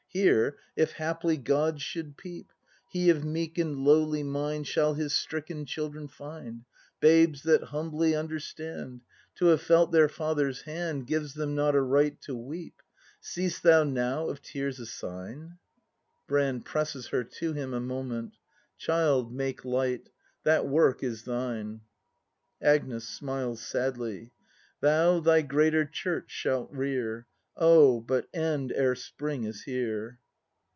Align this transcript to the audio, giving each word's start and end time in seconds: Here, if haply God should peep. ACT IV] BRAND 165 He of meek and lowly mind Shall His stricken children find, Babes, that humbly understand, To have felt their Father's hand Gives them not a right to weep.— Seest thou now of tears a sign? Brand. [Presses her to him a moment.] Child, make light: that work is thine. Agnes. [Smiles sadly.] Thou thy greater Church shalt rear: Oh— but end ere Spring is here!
Here, 0.13 0.57
if 0.75 0.91
haply 0.91 1.37
God 1.37 1.79
should 1.79 2.17
peep. 2.17 2.51
ACT 2.51 2.53
IV] 2.53 2.91
BRAND 2.91 3.05
165 3.05 3.05
He 3.05 3.09
of 3.11 3.33
meek 3.33 3.57
and 3.57 3.85
lowly 3.85 4.23
mind 4.23 4.67
Shall 4.67 4.93
His 4.95 5.15
stricken 5.15 5.65
children 5.65 6.09
find, 6.09 6.65
Babes, 6.99 7.43
that 7.43 7.63
humbly 7.63 8.13
understand, 8.13 9.03
To 9.35 9.45
have 9.45 9.61
felt 9.61 9.93
their 9.93 10.09
Father's 10.09 10.63
hand 10.63 11.07
Gives 11.07 11.33
them 11.35 11.55
not 11.55 11.75
a 11.75 11.81
right 11.81 12.19
to 12.23 12.35
weep.— 12.35 12.81
Seest 13.21 13.63
thou 13.63 13.85
now 13.85 14.27
of 14.27 14.41
tears 14.41 14.79
a 14.81 14.85
sign? 14.85 15.57
Brand. 16.27 16.65
[Presses 16.65 17.07
her 17.07 17.23
to 17.23 17.53
him 17.53 17.73
a 17.73 17.79
moment.] 17.79 18.35
Child, 18.77 19.31
make 19.33 19.63
light: 19.63 20.09
that 20.43 20.67
work 20.67 21.01
is 21.03 21.23
thine. 21.23 21.83
Agnes. 22.61 23.07
[Smiles 23.07 23.61
sadly.] 23.65 24.33
Thou 24.81 25.21
thy 25.21 25.41
greater 25.41 25.85
Church 25.85 26.31
shalt 26.31 26.69
rear: 26.69 27.27
Oh— 27.57 27.99
but 28.01 28.27
end 28.33 28.71
ere 28.71 28.95
Spring 28.95 29.43
is 29.43 29.63
here! 29.63 30.17